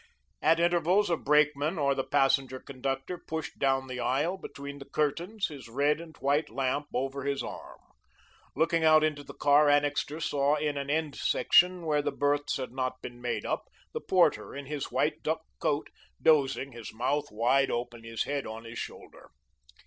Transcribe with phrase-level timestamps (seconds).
[0.41, 5.49] At intervals, a brakeman or the passenger conductor pushed down the aisle, between the curtains,
[5.49, 7.77] his red and white lamp over his arm.
[8.55, 12.71] Looking out into the car Annixter saw in an end section where the berths had
[12.71, 17.69] not been made up, the porter, in his white duck coat, dozing, his mouth wide
[17.69, 19.29] open, his head on his shoulder.